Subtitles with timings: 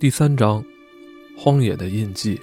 [0.00, 0.64] 第三章，
[1.36, 2.40] 荒野的印记。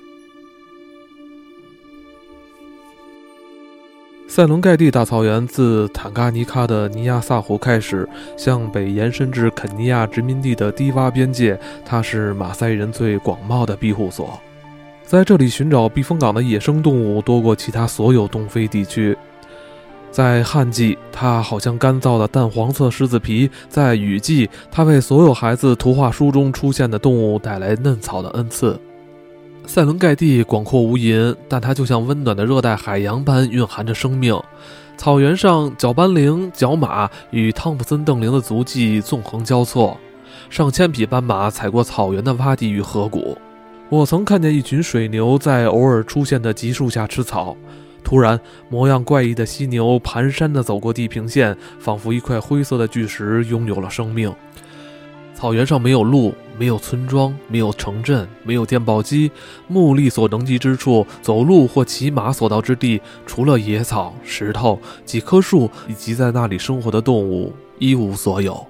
[4.27, 8.05] 塞伦盖蒂大草原自坦嘎尼卡的尼亚萨湖开始，
[8.35, 11.57] 向北延伸至肯尼亚殖民地的低洼边界。
[11.85, 14.37] 它是马赛人最广袤的庇护所，
[15.05, 19.17] 在这里寻找避风港的野生动物多过其他所有东非地区。
[20.15, 28.79] 在旱季，它好像干燥的淡黄色狮子皮；在雨季，它为所有孩子图画书中出现的动物带来嫩草的恩赐。
[29.65, 34.41] 塞伦盖蒂广阔无垠，但它就像温暖的热带海洋般蕴含着生命。
[34.95, 39.97] 草原上，角斑羚、角马与汤普森瞪羚的足迹纵横交错，
[40.49, 43.37] 上千匹斑马踩过草原的洼地与河谷。
[43.89, 47.57] 我曾看见一群水牛在偶尔出现的棘树下吃草。
[48.05, 54.31] 突然，模样怪异的犀牛蹒跚地走过地平线，仿佛一块灰色的巨石拥有了生命。
[55.33, 59.29] 草原上没有路，没有村庄，没有城镇，没有电报机。
[59.67, 68.65] 目力所能及之处，走路或骑马所到之地，除了野草、石头、几棵树以及在那里生活的动物，一无所有。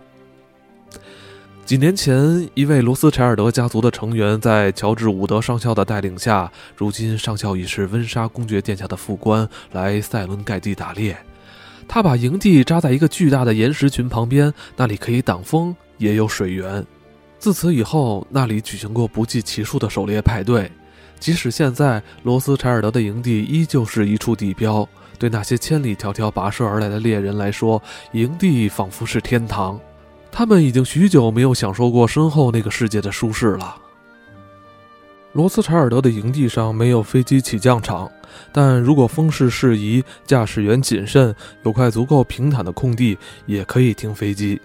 [1.65, 11.17] 几年前，一位罗斯柴尔德家族的成员在乔治伍德上校的带领下，如今上校已是温莎公爵殿下的副官，来塞伦盖蒂打猎。
[11.87, 16.85] 他把营地扎在一个巨大的岩石群旁边，那里可以挡风，也有水源。
[17.39, 20.71] 自此以后，那里举行过不计其数的狩猎派对。
[21.19, 29.79] 即使现在，罗斯柴尔德的营地依旧是一处地标，对那些千里迢迢跋涉而来的猎人来说，营地仿佛是天堂。
[30.37, 33.73] 他们已经许久没有享受过身后那个世界的舒适了。
[35.31, 38.11] 罗斯柴尔德的营地上没有飞机起降场，
[38.51, 41.33] 但如果风势适宜，驾驶员谨慎，
[41.63, 44.59] 有块足够平坦的空地，也可以停飞机。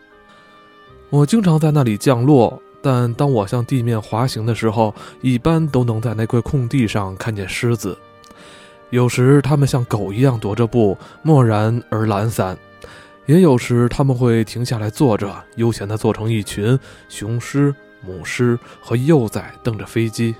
[1.08, 7.96] 我经常在那里降落，但当我向地面滑行的时候，一般都能在那块空地上看见狮子。
[8.90, 12.58] 有时，它们像狗一样踱着步，漠然而懒散。
[13.26, 20.34] 也有时他们会停下来坐着，悠闲地坐成一群，雄狮、母狮和幼崽瞪着飞机，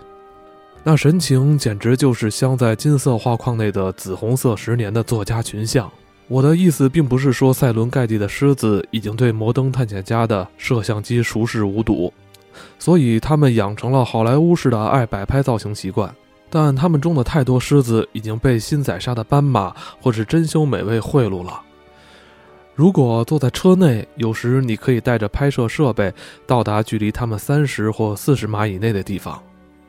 [0.83, 5.91] 那神情简直就是镶在金色画框内的紫红色十年的作家群像。
[6.27, 12.13] 我的意思并不是说塞伦盖蒂的狮子已经对摩登探险家的摄像机熟视无睹，
[12.79, 16.15] 所以他们养成了好莱坞式的爱摆拍造型习惯。
[16.49, 21.61] 但他们中的太多狮子已经被新宰杀的斑马或是珍馐美味贿赂了。
[22.81, 26.11] 如果坐在车内，有时你可以带着拍摄设备
[26.47, 29.39] 到达距离他们三十或四十码以内的地方。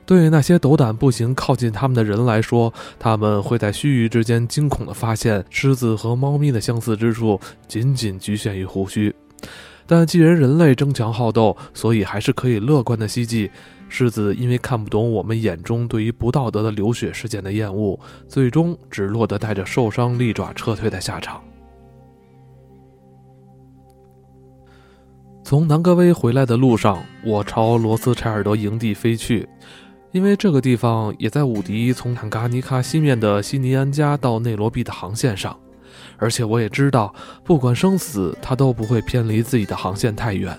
[0.06, 9.16] 对那些斗胆步行靠近他们的人来说，他们会在须臾之间惊恐地发现，狮子和猫咪的相似之处仅仅局限于胡须。
[9.88, 13.50] 但既然人类争强好斗，所以还是可以乐观地希冀，
[13.88, 17.97] 狮子因为看不懂我们眼中对于不道德的流血事件的厌恶，
[18.28, 21.41] 最终只落得带着受伤利爪撤退的下场。
[25.51, 29.45] 从南格威回来的路上，我朝罗斯柴尔德营地飞去，
[30.13, 35.59] 因为这个地方也在伍迪从坦嘎尼卡西面的西尼安加到内罗毕的航线上，
[36.16, 37.13] 而且我也知道，
[37.44, 40.57] 不管生死，他都不会偏离自己的航线太远。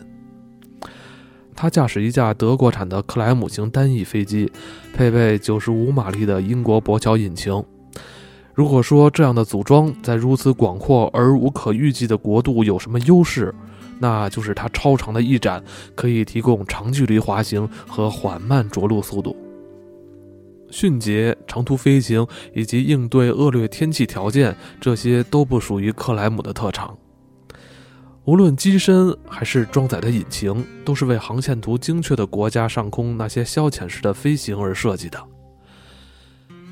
[1.56, 4.52] 他驾驶一架德国产的克莱姆型单翼飞机，
[4.94, 7.64] 配备95马力的英国博乔引擎。
[8.52, 13.54] 如果说这样的组装在如此广阔而无可预计的国度有什么优势，
[14.02, 15.62] 那就是它超长的翼展
[15.94, 19.36] 可以提供长距离滑行和缓慢着陆速度。
[20.72, 26.98] 迅捷、长途飞行以及应对恶劣天气条件，这些都不属于克莱姆的特长。
[28.24, 35.22] 无论机身还是装载的引擎，都是为航线图精确的国家上空那些消遣式的飞行而设计的。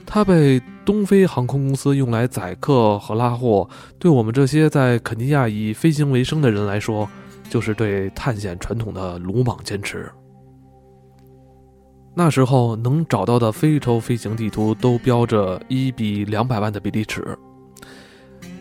[0.04, 3.68] 它被东非航空公司用来载客和拉货，
[3.98, 7.08] 对我们这些在肯尼亚以飞行为生的人来说。
[7.50, 10.10] 就是对探险传统的鲁莽坚持。
[12.14, 17.36] 那时候能找到的非洲飞行地图都标着一比两百万的比例尺，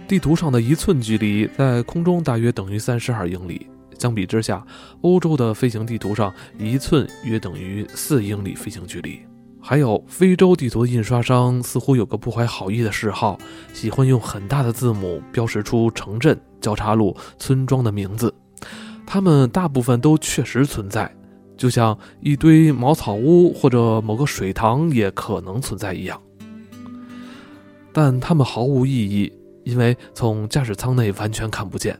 [0.08, 3.68] 地图上的一寸距离在空中大约等于三十二英里。
[3.98, 4.66] 相比之下，
[5.02, 9.20] 欧洲的飞行地图上一寸约等于四英里飞行距离。
[9.62, 13.38] 还有非洲地图的印刷商似乎有个不怀好意的嗜好，
[13.74, 18.34] 喜欢用很大的字母标识出城镇、交叉路、村庄的名字。
[19.12, 21.12] 它们大部分都确实存在，
[21.58, 26.22] 就像一堆茅草屋或者某个水塘也可能存在一样。
[27.92, 29.34] 但它们毫无意义，
[29.64, 32.00] 因为从驾驶舱内完全看不见。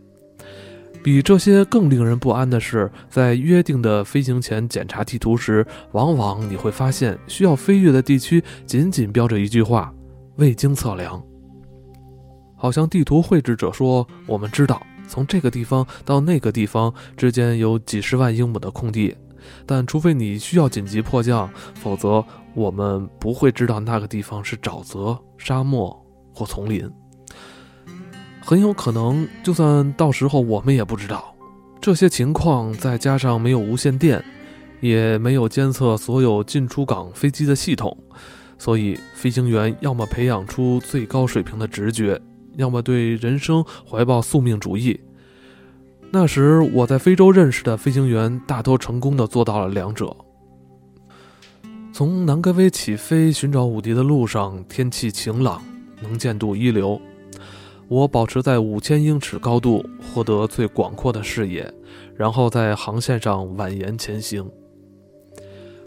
[1.02, 9.92] 比这些更令人不安的是，在约定的飞行前检查地图时，往往你会发现需要飞越的地区仅仅标着一句话
[10.38, 11.20] ：“未经测量。”
[12.56, 14.80] 好像地图绘制者说：“我们知道，
[15.10, 19.16] 从这个地方到那个地方之间有几十万英亩的空地，
[19.66, 22.24] 但除非你需要紧急迫降，否则
[22.54, 26.90] 我们不会知道那个地方是沼泽、沙漠或丛林。”
[28.42, 31.36] 很有可能，就算到时候我们也不知道。
[31.82, 34.24] 这些情况再加上没有无线电，
[34.82, 37.96] 也没有监测所有进出港飞机的系统，
[38.58, 42.20] 所以飞行员要么培养出最高水平的直觉，
[42.60, 45.00] 要么对人生怀抱宿命主义。
[46.12, 50.16] 那时我在非洲认识的飞行员大多成功的做到了两者。
[51.94, 55.62] 从南格威起飞寻找伍迪的路上，天气晴朗，
[56.02, 57.02] 能见度一流。
[57.88, 59.84] 我保持在五千英尺高度，
[60.14, 61.74] 获得最广阔的视野，
[62.16, 64.50] 然后在航线上蜿蜒前行。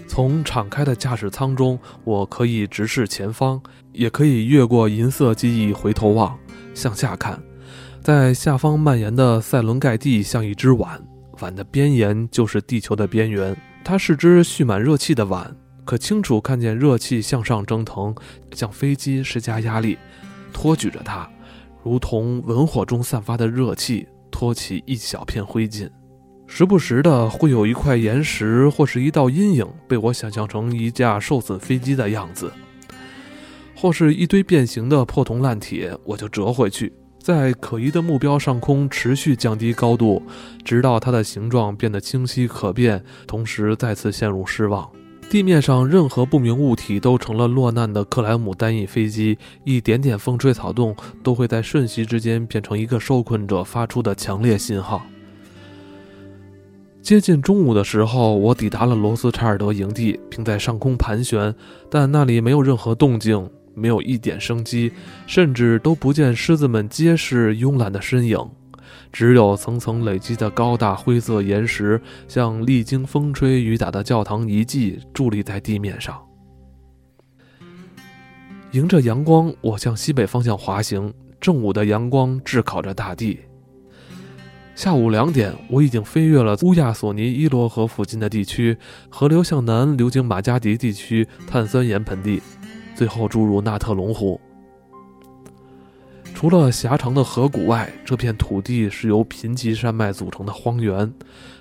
[0.08, 6.36] 从敞开的驾驶舱中，我可以直视前方，也可以越过银色机翼回头望，
[6.74, 7.40] 向下看。
[8.00, 11.00] 在下方蔓延的塞伦盖蒂像一只碗，
[11.40, 13.56] 碗的边沿就是地球的边缘。
[13.84, 18.14] 它是只蓄满热气的碗，可清楚看见热气向上蒸腾，
[18.52, 19.98] 向飞机施加压力，
[20.52, 21.28] 托举着它。
[21.82, 25.88] 如同文火中散发的热气，托起一小片灰烬。
[26.46, 32.52] 时不时的会有一块岩石或是一道阴影被我想象成一架受损飞机的样子，
[33.82, 40.23] 或是一堆变形的破铜烂铁，我就折回去，在可疑的目标上空持续降低高度，
[40.64, 44.88] 直到它的形状变得清晰可辨，同时再次陷入失望。
[45.29, 55.05] 地面上任何不明物体都成了落难的克莱姆单翼飞机，一点点风吹草动都会在瞬息之间变成一个受困者发出的强烈信号。
[57.02, 61.52] 接近中午的时候，我抵达了罗斯查尔德营地，并在上空盘旋，
[61.90, 64.92] 但那里没有任何动静，没有一点生机，
[65.26, 68.38] 甚至都不见狮子们结实慵懒的身影。
[69.12, 76.20] 只有层层累积的高大灰色岩石，像历经风吹雨打的教堂遗迹，伫立在地面上。
[78.72, 81.12] 迎着阳光，我向西北方向滑行。
[81.40, 83.38] 正午的阳光炙烤着大地。
[84.74, 88.78] 下午两点，我已经飞越了乌亚索尼伊罗河附近的地区，
[89.10, 92.40] 河流向南流经马加迪地区碳酸盐盆地，
[93.02, 94.40] 最后注入纳特龙湖。
[96.32, 101.12] 除了狭长的河谷外，这片土地是由贫瘠山脉组成的荒原，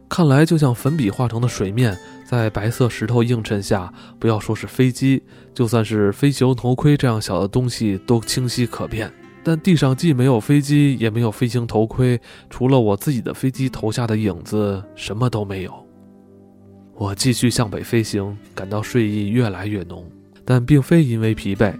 [0.07, 9.11] 看来就像粉笔画成的水面，在白色石头映衬下，不要说是飞机，就算是飞行头盔这样小的东西都清晰可辨。
[9.43, 12.21] 但地上既没有飞机，也没有飞行头盔，
[12.51, 15.73] 除了我自己的飞机投下的影子，什么都没有。
[16.93, 20.05] 我继续向北飞行，感到睡意越来越浓，
[20.45, 21.73] 但并非因为疲惫。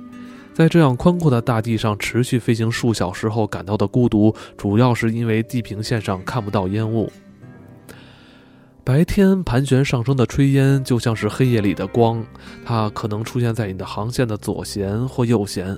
[0.53, 7.11] 在这样宽阔的大地上持续飞行数小时后感到的孤独，主要是因为地平线上看不到烟雾。
[8.83, 12.25] 白天盘旋上升的炊烟就像是黑夜里的光，
[12.65, 15.77] 它可能出现在你的航线的左舷或右舷。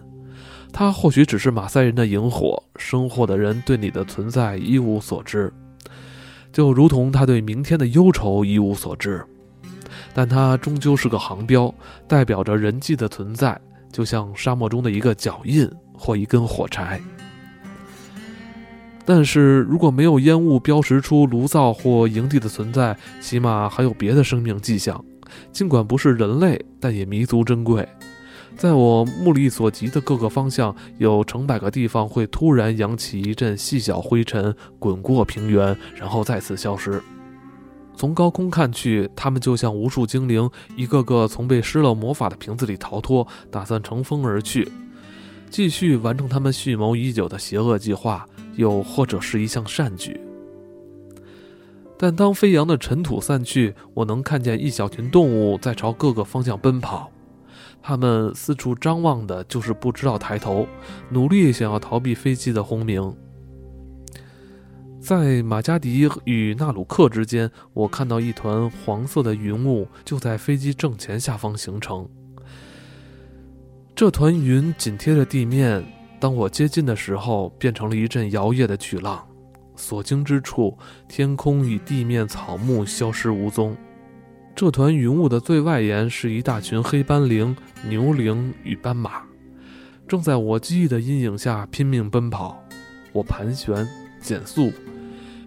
[0.72, 5.54] 它或许只是马赛人的萤火，生活的人对你的存在一无所知，
[6.52, 9.24] 就如同他对明天的忧愁一无所知。
[10.14, 11.74] 但它终究是个航标，
[12.08, 13.60] 代表着人迹的存在。
[13.92, 17.00] 就像沙漠中的一个脚印或一根火柴，
[19.06, 25.00] 但是如果没有烟雾标识出炉灶或营地的存在，起码还有别的生命迹象。
[25.52, 27.88] 尽管不是人类，但也弥足珍贵。
[28.56, 37.00] 在我目力所及的各个方向，有成百个地方会突然扬起一阵细小灰尘，滚过平原，然后再次消失。
[37.96, 44.70] 从高空看去，他们就像无数精灵，一个个从被施了魔法的瓶子里逃脱，打算乘风而去，
[45.50, 50.20] 继续完成他们蓄谋已久的邪恶计划，又或者是一项善举。
[51.96, 57.10] 但当飞扬的尘土散去，我能看见一小群动物在朝各个方向奔跑，
[57.82, 60.68] 它们四处张望的，就是不知道抬头，
[61.10, 63.16] 努力想要逃避飞机的轰鸣。
[65.04, 72.08] 在马加迪与纳鲁克之间，我看到一团黄色的云雾就在飞机正前下方形成。
[73.94, 75.84] 这团云紧贴着地面，
[76.22, 79.22] 当我接近的时候，变成了一阵摇曳的巨浪。
[79.76, 80.78] 所经之处，
[81.10, 83.76] 天空与地面草木消失无踪。
[84.56, 87.54] 这团云雾的最外沿是一大群黑斑羚、
[87.90, 89.24] 牛羚与斑马，
[90.08, 92.64] 正在我机翼的阴影下拼命奔跑。
[93.12, 93.86] 我盘旋，
[94.24, 94.72] 减速。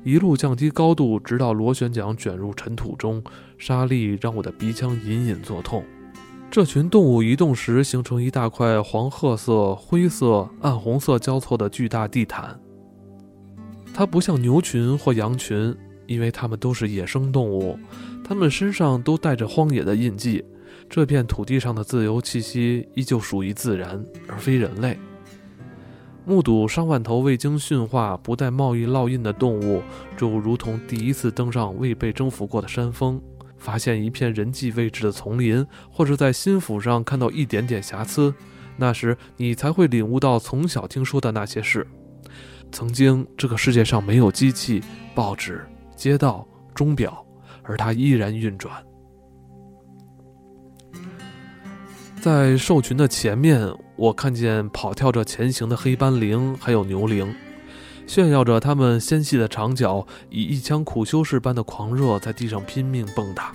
[0.04, 3.20] 一路降低高度，直到螺旋桨卷入尘土中，
[3.58, 5.82] 沙粒让我的鼻腔隐隐作痛。
[6.48, 12.56] 这群动物移动时，形成一大块黄褐色、灰色、暗红色交错的巨大地毯。
[13.92, 15.74] 它不像牛群或羊群，
[16.06, 17.76] 因为它们都是野生动物，
[18.22, 20.44] 它们身上都带着荒野的印记。
[20.88, 24.96] 这片土地上的自由气息依旧属于自然，而非人类。
[26.26, 29.80] 目睹上万头未经驯化、不带贸易烙印的动物，
[30.16, 33.22] 就如同第一次登上未被征服过的山峰。
[33.58, 38.34] 发现一片人迹未知的丛林，或者在心腹上看到一点点瑕疵，
[38.76, 41.86] 那时你才会领悟到从小听说的那些事。
[42.70, 44.82] 曾经，这个世界上没有机器、
[45.14, 45.64] 报纸、
[45.94, 47.24] 街道、钟表，
[47.62, 48.84] 而它依然运转。
[52.20, 57.34] 在兽群的前面，我看见跑跳着前行的黑斑羚，还有牛羚。
[58.06, 63.46] 炫耀着他们纤细的长脚，以一腔苦修士般的狂热在地上拼命蹦跶。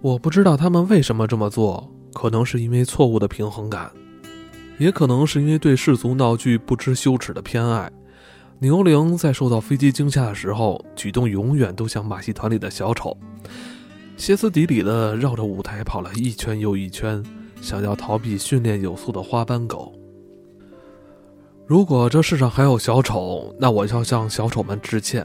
[0.00, 3.90] 我不知道他们为什么这么做，可能是因为错误的平衡感，
[4.78, 7.90] 也可能是因为对世俗闹剧不知羞耻的偏爱。
[8.58, 13.16] 牛羚在受到飞机惊吓的时候，举动永远都像马戏团里的小丑，
[14.16, 17.22] 歇斯底里地绕着舞台跑了一圈又一圈，
[17.62, 19.90] 想要逃避训练有素的花斑狗。
[21.64, 25.24] 如果这世上还有小丑，那我要向小丑们致歉，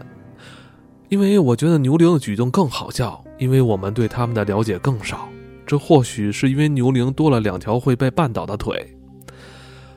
[1.09, 5.27] 因为我觉得牛羚的举动更好笑，因为我们对他们的了解更少。
[5.65, 8.95] 这或许是因为牛羚多了两条会被绊倒的腿。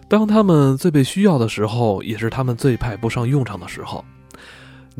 [0.09, 4.05] 当他们最被需要的时候，也是他们最派不上用场的时候。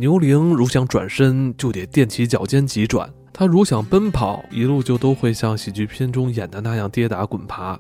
[0.01, 7.79] 牛羚如想转身，就得踮起脚尖急转；它如想奔跑，一路就都会像喜剧片中演的那样跌打滚爬。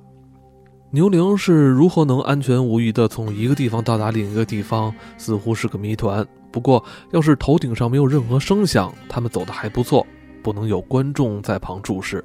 [0.90, 6.26] 牛羚是如何能安全无虞地从一个地方到达另一个地方，似乎是个谜团。
[6.52, 10.06] 不过，要是头顶上没有任何声响，他们走得还不错，
[10.42, 12.22] 不能有观众在旁注视。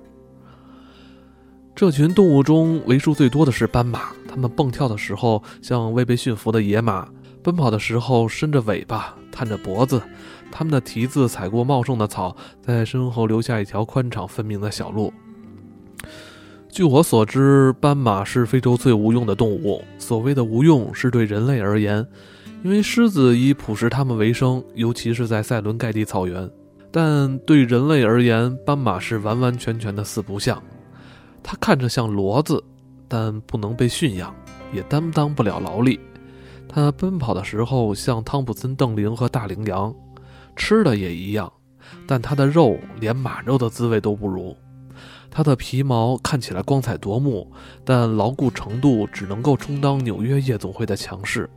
[1.73, 7.07] 这群动物中为数最多的是斑马，它们蹦跳的时候像未被驯服的野马，
[7.45, 10.01] 奔跑的时候伸着尾巴、探着脖子，
[10.51, 15.13] 它们的蹄子踩过茂盛的草，在身后留下一条宽敞分明的小路。
[16.69, 19.83] 据我所知，斑马是非洲最无用的动物。
[19.99, 22.03] 所谓的无用，是对人类而言，
[22.63, 26.49] 因为狮子以捕食它们为生，尤其是在塞伦盖蒂草原。
[26.91, 30.59] 但对人类而言，斑马是完完全全的四不像。
[31.43, 32.63] 它看着像骡子，
[33.07, 34.33] 但不能被驯养，
[34.73, 35.99] 也担当不了劳力。
[36.67, 39.95] 它奔跑的时候像汤普森邓羚和大羚羊，
[40.55, 41.51] 吃的也一样，
[42.05, 44.55] 但它的肉连马肉的滋味都不如。
[45.29, 47.51] 它的皮毛看起来光彩夺目，
[47.83, 51.49] 但牢固程度只能够充当纽约夜总会的强势。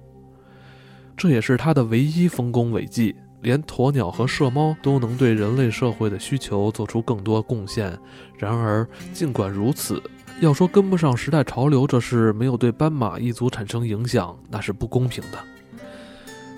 [1.17, 3.15] 这也是它的唯一丰功伟绩。
[3.41, 7.97] 连鸵鸟和麝猫都能对人类社会的需求做出更多贡献。
[8.37, 10.03] 然而，尽管如此，
[10.41, 15.39] 要说跟不上时代潮流这事没有对斑马一族产生影响，那是不公平的。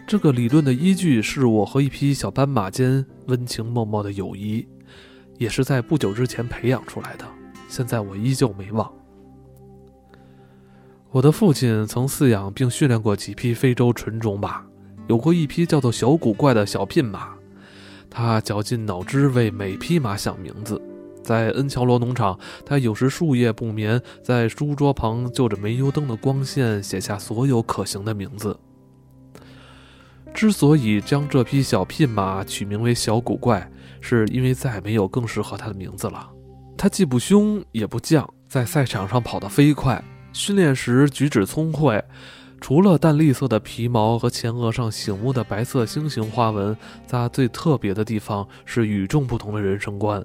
[0.06, 4.66] 这个理论的依据是我和一匹小斑马间温情脉脉的友谊。
[5.38, 7.24] 也是在不久之前培养出来的，
[7.66, 8.92] 现在我依旧没忘。
[11.10, 14.60] 我的父亲曾饲养并训练过几匹非洲纯种马，
[15.08, 17.30] 有过一匹叫做小古怪的小聘马，
[18.10, 20.78] 他绞尽脑汁为每匹马想名字。
[21.22, 28.58] 在恩乔罗农场，他有时数夜不眠，在书桌旁就着煤油灯的光线写下所有可行的名字。
[30.32, 33.70] 之所以将这匹小聘马取名为小古怪。
[34.02, 36.26] 是因为再没有更适合他的名字了。
[36.74, 42.02] 他既不凶也不犟，在赛场上跑得飞快，训练时举止聪慧。
[42.62, 46.74] 除了淡绿色的皮毛和前额上醒目的白色星形花纹，
[47.06, 50.24] 他最特别的地方是与众不同的人生观。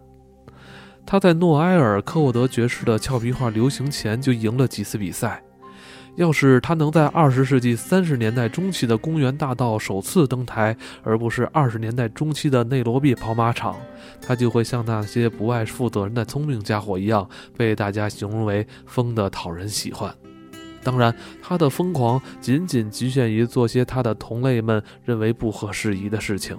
[1.05, 5.41] 他在诺埃尔·科沃德爵士的俏皮话流行前就赢了几次比赛。
[6.15, 13.75] 要是他能在二十世纪三十年代中期的公园大道首次登台，而不是二十年代中期的内罗毕跑马场，
[14.21, 20.13] 他就会像那些不爱负责任的聪明家伙一样，被大家形容为疯得讨人喜欢。
[20.81, 26.57] 当然，他的疯狂仅仅局限于做些他的同类们认为不合时宜的事情，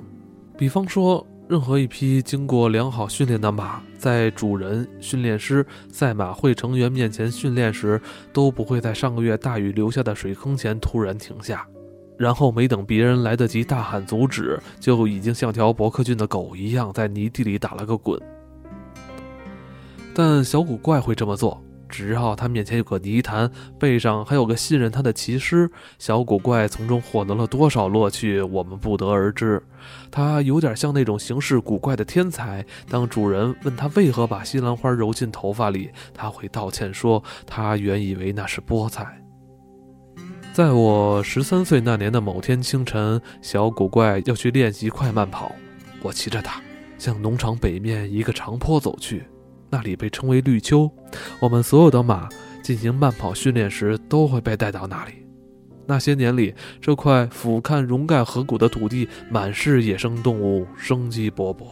[0.57, 1.27] 比方说。
[1.49, 8.01] 任何一匹经过良好训练的马，在主人、训练师、赛马会成员面前训练时，
[8.33, 11.65] 都不会在上个月大雨留下的水坑前突然停下，
[12.19, 18.21] 然后没等别人来得及大喊阻止，就已经像条伯克郡的狗一样在泥地里打了个滚。
[20.13, 29.63] 但小古怪会这么做，只要他面前有个泥潭，背上还有个信任他的骑师，小古怪从中获得了多少乐趣，我们不得而知。
[30.11, 32.65] 他有点像那种行事古怪的天才。
[32.89, 39.23] 当主人问他为何把西兰花揉进头发里，他会道歉说他原以为那是菠菜。
[40.53, 45.53] 在我十三岁那年的某天清晨，小古怪要去练习快慢跑，
[46.03, 46.61] 我骑着它
[46.99, 49.25] 向农场北面一个长坡走去。
[49.71, 50.91] 那里被称为绿丘，
[51.41, 52.29] 我们所有的马
[52.63, 55.13] 进行慢跑训练时都会被带到那里。
[55.87, 61.65] 那些年里，这块俯瞰熔盖河谷的土地满是野生动物，生机勃勃。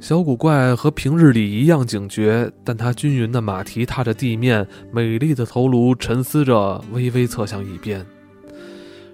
[0.00, 8.04] 小古怪和平日里一样警觉，但它均匀的马蹄踏着地面，美丽的头颅沉思着，微微侧向一边。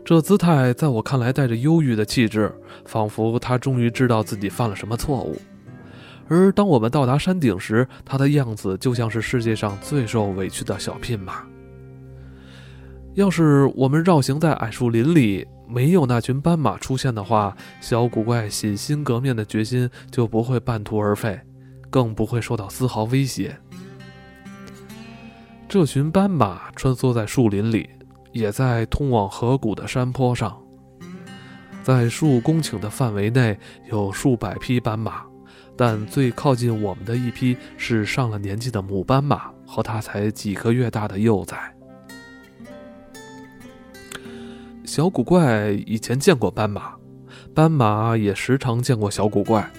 [0.04, 2.52] 这姿态在我看来带着忧郁的气质，
[2.84, 5.36] 仿佛他终于知道自己犯了什么错误。
[6.28, 11.44] 而当我们到达山顶时，它的样子就像是世界上最受委屈的小聘马。
[13.14, 21.38] 要是我们绕行在矮树林里，没有那群斑马出现的话，小古怪洗心革面的决心就不会半途而废，
[21.90, 23.54] 更不会受到丝毫威胁。
[25.68, 27.90] 这群斑马穿梭在树林里，
[28.32, 30.58] 也在通往河谷的山坡上，
[31.82, 33.58] 在数公顷的范围内
[33.90, 35.22] 有数百匹斑马。
[35.76, 41.74] 但最靠近我们的一批是上了年纪的母斑马和它才几个月大的幼崽。
[44.84, 46.92] 小古怪以前见过斑马，
[47.54, 49.70] 斑马也时常见过小古怪，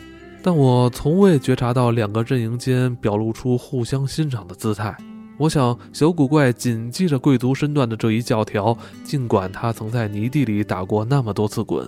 [0.42, 4.96] 但我从未觉察到两个阵营间表露出互相欣赏的姿态。
[5.38, 11.88] 我想，小古怪谨记着贵族身段的这一教条，尽管他曾在泥地里打过那么多次滚，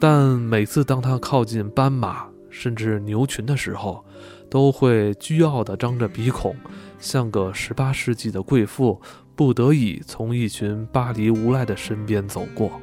[0.00, 4.04] 但每次当他靠近斑马，甚至牛群的时候，
[4.50, 6.54] 都会倨傲地张着鼻孔，
[6.98, 9.00] 像个十八世纪的贵妇，
[9.34, 12.80] 不得已从一群巴黎无赖的身边走过。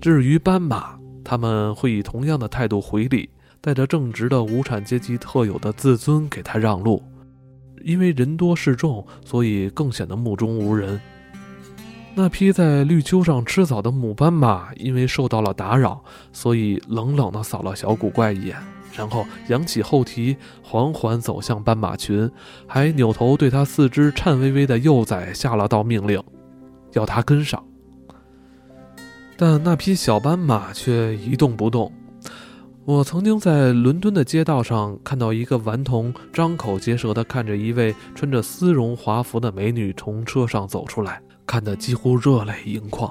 [0.00, 3.28] 至于斑马，他们会以同样的态度回礼，
[3.60, 7.02] 带着正直的无产阶级特有的自尊给他让路。
[7.84, 11.00] 因为人多势众，所以更显得目中无人。
[12.14, 18.56] 那匹在绿丘上吃草的母斑马，因为受到了打扰，所以冷冷地扫了小古怪一眼，
[18.96, 22.28] 然后扬起后蹄，缓缓走向斑马群，
[22.66, 26.20] 还扭头对它四只颤巍巍的幼崽下了道命令，
[26.94, 27.64] 要它跟上。
[29.36, 31.92] 但那匹小斑马却一动不动。
[32.84, 41.22] 我曾经在伦敦的街道上看到一个顽童张口结舌地看着一位穿着丝绒华服的美女从车上走出来。
[41.48, 43.10] 看得几乎热泪盈眶。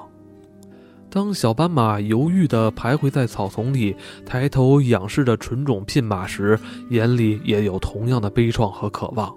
[1.10, 6.58] 当小斑马犹豫地徘徊在草丛里，抬头仰视着纯种聘马时，
[6.90, 9.34] 眼里也有同样的悲怆和渴望。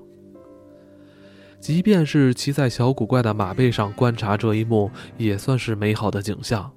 [1.59, 6.69] 即便是骑在小古怪的马背上观察这一幕，也算是美好的景象。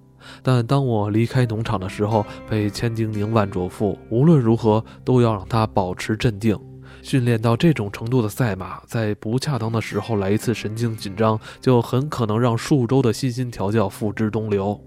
[0.43, 6.59] 但当我离开农场的时候，被千叮咛万嘱咐，无论如何都要让它保持镇定。
[7.05, 14.81] 训练到这种程度的赛马，在不恰当的时候来一次神经紧张，就很可能让数周的悉心调教付之东流。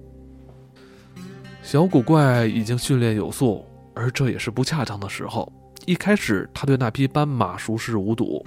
[1.61, 5.53] 小古怪已经训练有素，而这也是不恰当的时候。
[5.85, 8.43] 一开始，他对那匹斑马熟视无睹，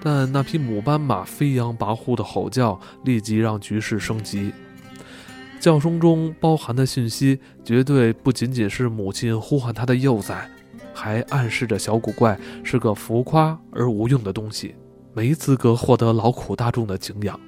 [0.00, 4.52] 但那匹母斑马飞扬跋扈的吼叫，立即让局势升级。
[5.58, 10.48] 叫声中包含的信息，绝对不仅仅是母亲呼唤他的幼崽。
[10.96, 14.74] 还暗示着小古怪是个浮夸而无用的东西，
[15.12, 17.38] 没资格获得劳苦大众的敬仰。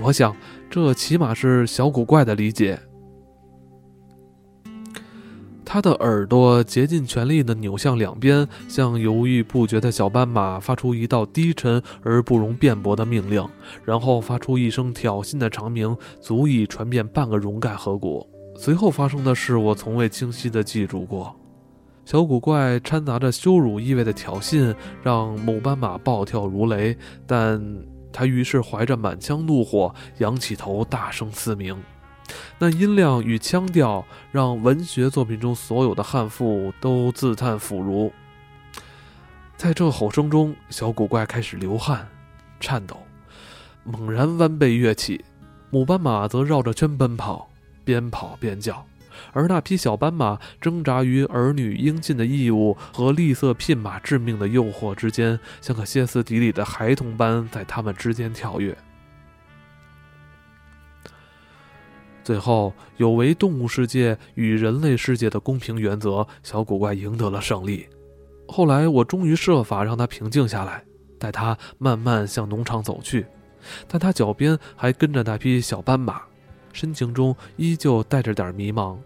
[0.00, 0.34] 我想，
[0.70, 2.78] 这起码是小古怪的理解。
[5.64, 13.46] 他的耳朵竭尽全力地扭向两边，向犹豫不决的小斑马发出一道低沉而不容辩驳的命令，
[13.84, 18.26] 然后发出一声挑衅的长鸣，足以传遍半个熔盖河谷。
[18.56, 21.39] 随后发生的事，我从未清晰地记住过。
[22.10, 26.98] 小古怪掺杂着羞辱意味的挑衅，让母斑马暴跳如雷。
[27.24, 27.64] 但
[28.12, 31.80] 他于是怀着满腔怒火，仰起头，大声嘶鸣。
[32.58, 38.12] 那音量与腔调，让文学作品中所有的悍妇都自叹弗如。
[39.56, 42.08] 在这吼声中，小古怪开始流汗、
[42.58, 42.96] 颤抖，
[43.84, 45.24] 猛然弯背跃起。
[45.70, 47.48] 母斑马则绕着圈奔跑，
[47.84, 48.84] 边跑边叫。
[49.32, 58.76] 而那匹小斑马挣扎于儿女应尽的义务和栗色聘马致命的诱惑之间，像个歇斯底里的孩童般在他们之间跳跃。
[62.22, 67.88] 最后，有违动物世界与人类世界的公平原则，小古怪赢得了胜利。
[68.46, 70.84] 后来我终于设法让他平静下来，
[71.18, 73.26] 带他慢慢向农场走去，
[73.88, 76.22] 但他脚边还跟着那匹小斑马，
[76.72, 78.98] 深情中依旧带着点迷茫。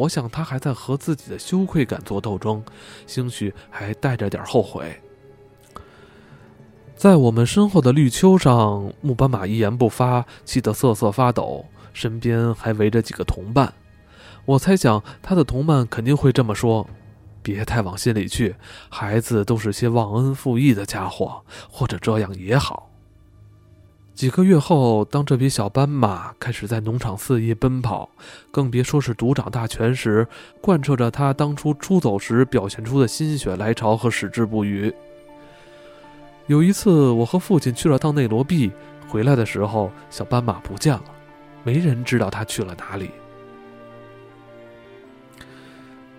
[0.00, 2.62] 我想他还在和自己的羞愧感做斗争，
[3.06, 4.98] 兴许还带着点后悔。
[6.96, 13.74] 在我们身后的绿丘上，木斑马一言不发，气得瑟瑟发抖，身边还围着几个同伴。
[14.46, 16.88] 我猜想他的同伴肯定会这么说
[17.42, 18.56] ：“别太往心里去，
[18.88, 22.89] 孩子都是些忘恩负义的家伙，或者这样也好。”
[24.20, 28.10] 几个月后，当这匹小斑马开始在农场肆意奔跑，
[28.50, 30.28] 更别说是独掌大权时，
[30.60, 34.92] 贯彻着他当初出走时表现出的心血来潮和矢志不渝。
[36.48, 38.70] 有一次，我和父亲去了趟内罗毕，
[39.08, 41.04] 回来的时候，小斑马不见了，
[41.64, 43.10] 没人知道它去了哪里。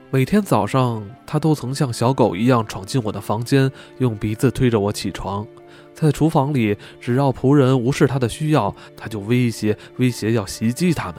[0.10, 5.46] 每天早上，它都曾像小狗一样闯进我的房间，用鼻子推着我起床。
[5.94, 11.18] 在厨房里，只要仆人无视他的需要，他就威胁威胁要袭击他们，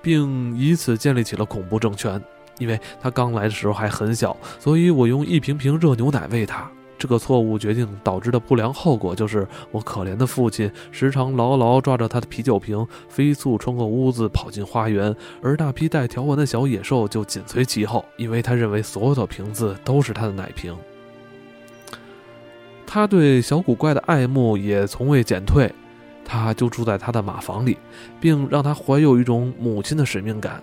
[0.00, 2.22] 并以此建立起了恐怖政权。
[2.58, 6.70] 因为他刚来的时候还很小，所以我用一瓶瓶热牛奶喂他。
[6.98, 20.76] 这个错误决定导致的不良后果，就是我可怜的父亲时常牢牢抓着他的啤酒瓶，飞速穿过屋子跑进花园，而那批带条纹的小野兽就紧随其后，因为他认为所有的瓶子都是他的奶瓶。
[22.92, 25.72] 他对小古怪的爱慕也从未减退，
[26.24, 27.78] 他就住在他的马房里，
[28.20, 30.60] 并让他怀有一种母亲的使命感。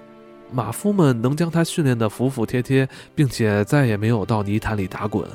[0.51, 2.85] 马夫们能将他训练得服服帖帖，
[3.15, 5.25] 并且再也没有到泥潭里打滚。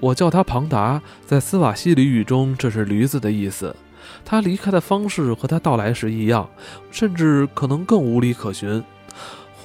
[0.00, 3.76] 我叫他庞达，在斯瓦西里语中，这是驴子的意思。
[4.24, 6.48] 他离开的方式和他到来时一样，
[6.90, 8.82] 甚至可能更无理可循。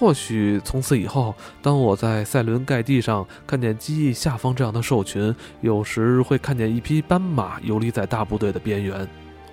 [0.02, 9.08] 或许从此以后，当我在塞伦盖蒂上看见机翼下方这样的兽群，有时会看见一匹斑马游离在大部队的边缘。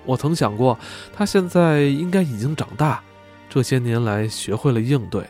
[0.07, 0.75] 我曾想过，
[1.13, 2.99] 他现在应该已经长大，
[3.47, 5.23] 这些年来学会了应对。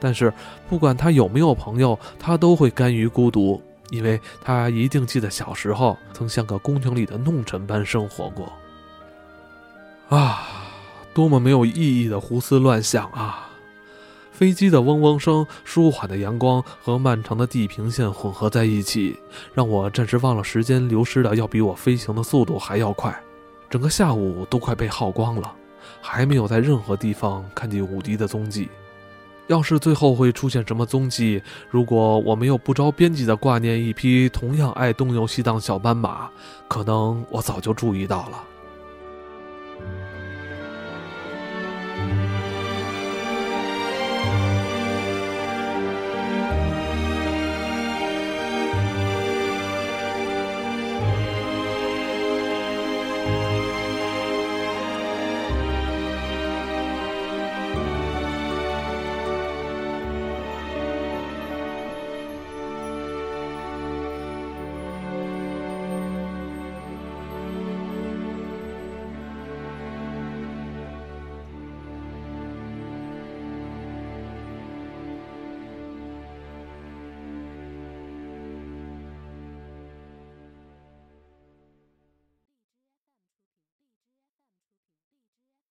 [0.00, 0.34] 但是，
[0.68, 3.62] 不管他有没有朋友，他都会甘于孤独。
[3.90, 8.52] 因为他一定记得小时候曾像个宫廷里的弄臣般生活过。
[10.08, 10.48] 啊，
[11.14, 13.50] 多么没有意义的胡思乱想啊！
[14.34, 19.16] 飞机的嗡嗡声、舒缓的阳光和漫长的地平线混合在一起，
[19.54, 23.16] 让我暂时忘了时间流失的要比我飞行的速度还要快。
[23.70, 25.54] 整个下午都快被耗光了，
[26.00, 28.68] 还没有在任何地方看见伍迪的踪迹。
[29.46, 36.28] 要是最后会出现什么踪迹，如果我没有不着边际地挂念一匹同样爱东游西荡小斑马，
[36.66, 38.42] 可能我早就注意到了。